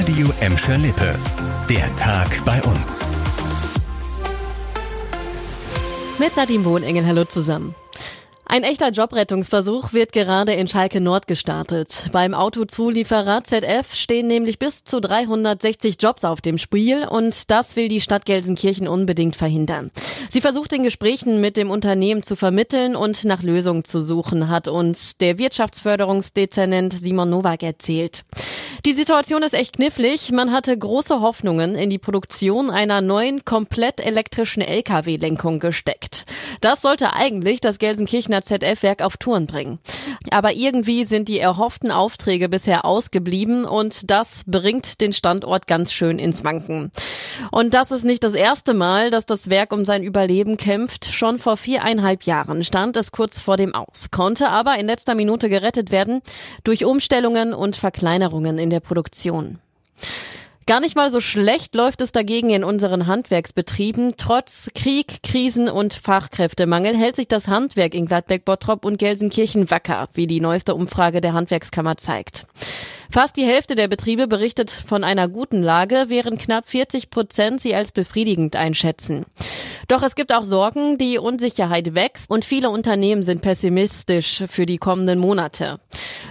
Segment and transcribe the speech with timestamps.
[0.00, 1.14] Radio Emscher Lippe.
[1.68, 3.00] Der Tag bei uns.
[6.18, 7.74] Mit Nadine Wohnengel, hallo zusammen.
[8.52, 12.06] Ein echter Jobrettungsversuch wird gerade in Schalke Nord gestartet.
[12.10, 17.88] Beim Autozulieferer ZF stehen nämlich bis zu 360 Jobs auf dem Spiel und das will
[17.88, 19.92] die Stadt Gelsenkirchen unbedingt verhindern.
[20.28, 24.66] Sie versucht in Gesprächen mit dem Unternehmen zu vermitteln und nach Lösungen zu suchen, hat
[24.66, 28.24] uns der Wirtschaftsförderungsdezernent Simon Nowak erzählt.
[28.86, 30.32] Die Situation ist echt knifflig.
[30.32, 36.24] Man hatte große Hoffnungen in die Produktion einer neuen, komplett elektrischen Lkw-Lenkung gesteckt.
[36.62, 39.78] Das sollte eigentlich das Gelsenkirchener ZF-Werk auf Touren bringen.
[40.30, 46.18] Aber irgendwie sind die erhofften Aufträge bisher ausgeblieben und das bringt den Standort ganz schön
[46.18, 46.90] ins Wanken.
[47.50, 51.06] Und das ist nicht das erste Mal, dass das Werk um sein Überleben kämpft.
[51.06, 55.48] Schon vor viereinhalb Jahren stand es kurz vor dem Aus, konnte aber in letzter Minute
[55.48, 56.20] gerettet werden
[56.64, 59.58] durch Umstellungen und Verkleinerungen in der Produktion.
[60.70, 64.12] Gar nicht mal so schlecht läuft es dagegen in unseren Handwerksbetrieben.
[64.16, 70.08] Trotz Krieg, Krisen und Fachkräftemangel hält sich das Handwerk in Gladbeck, Bottrop und Gelsenkirchen wacker,
[70.14, 72.46] wie die neueste Umfrage der Handwerkskammer zeigt.
[73.12, 77.74] Fast die Hälfte der Betriebe berichtet von einer guten Lage, während knapp 40 Prozent sie
[77.74, 79.26] als befriedigend einschätzen.
[79.88, 84.78] Doch es gibt auch Sorgen, die Unsicherheit wächst und viele Unternehmen sind pessimistisch für die
[84.78, 85.80] kommenden Monate.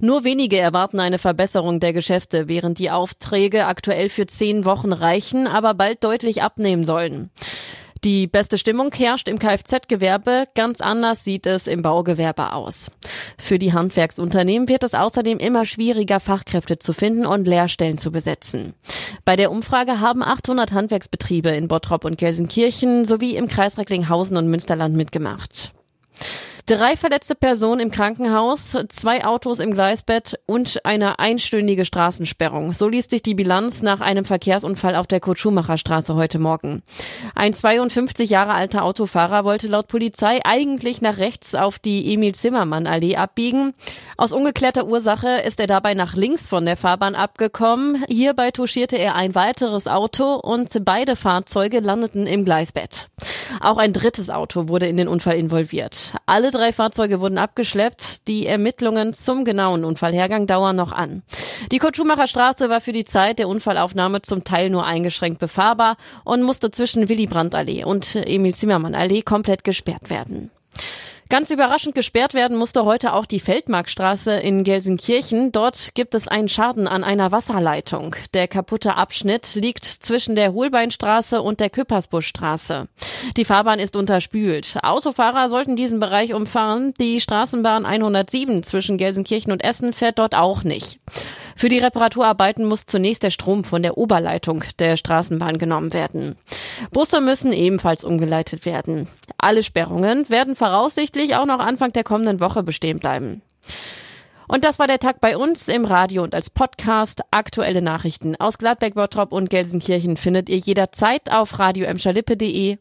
[0.00, 5.46] Nur wenige erwarten eine Verbesserung der Geschäfte, während die Aufträge aktuell für zehn Wochen reichen,
[5.46, 7.30] aber bald deutlich abnehmen sollen.
[8.06, 12.88] Die beste Stimmung herrscht im Kfz-Gewerbe, ganz anders sieht es im Baugewerbe aus.
[13.36, 18.74] Für die Handwerksunternehmen wird es außerdem immer schwieriger, Fachkräfte zu finden und Lehrstellen zu besetzen.
[19.24, 24.46] Bei der Umfrage haben 800 Handwerksbetriebe in Bottrop und Gelsenkirchen sowie im Kreis Recklinghausen und
[24.46, 25.72] Münsterland mitgemacht.
[26.68, 32.72] Drei verletzte Personen im Krankenhaus, zwei Autos im Gleisbett und eine einstündige Straßensperrung.
[32.72, 36.82] So liest sich die Bilanz nach einem Verkehrsunfall auf der Kurt-Schumacher-Straße heute Morgen.
[37.36, 43.72] Ein 52 Jahre alter Autofahrer wollte laut Polizei eigentlich nach rechts auf die Emil-Zimmermann-Allee abbiegen.
[44.16, 48.02] Aus ungeklärter Ursache ist er dabei nach links von der Fahrbahn abgekommen.
[48.08, 53.06] Hierbei touchierte er ein weiteres Auto und beide Fahrzeuge landeten im Gleisbett.
[53.60, 56.14] Auch ein drittes Auto wurde in den Unfall involviert.
[56.26, 58.26] Alle drei Fahrzeuge wurden abgeschleppt.
[58.28, 61.22] Die Ermittlungen zum genauen Unfallhergang dauern noch an.
[61.70, 66.42] Die Kurt-Schumacher Straße war für die Zeit der Unfallaufnahme zum Teil nur eingeschränkt befahrbar und
[66.42, 70.50] musste zwischen Willy Brandt Allee und Emil Zimmermann Allee komplett gesperrt werden.
[71.28, 75.50] Ganz überraschend gesperrt werden musste heute auch die Feldmarkstraße in Gelsenkirchen.
[75.50, 78.14] Dort gibt es einen Schaden an einer Wasserleitung.
[78.32, 82.86] Der kaputte Abschnitt liegt zwischen der Hohlbeinstraße und der Küppersbuschstraße.
[83.36, 84.78] Die Fahrbahn ist unterspült.
[84.84, 86.94] Autofahrer sollten diesen Bereich umfahren.
[87.00, 91.00] Die Straßenbahn 107 zwischen Gelsenkirchen und Essen fährt dort auch nicht.
[91.56, 96.36] Für die Reparaturarbeiten muss zunächst der Strom von der Oberleitung der Straßenbahn genommen werden.
[96.92, 99.08] Busse müssen ebenfalls umgeleitet werden.
[99.38, 103.42] Alle Sperrungen werden voraussichtlich auch noch Anfang der kommenden Woche bestehen bleiben.
[104.48, 107.22] Und das war der Tag bei uns im Radio und als Podcast.
[107.30, 111.86] Aktuelle Nachrichten aus Gladbeck, Bottrop und Gelsenkirchen findet ihr jederzeit auf radio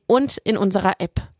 [0.07, 1.34] und in unserer App.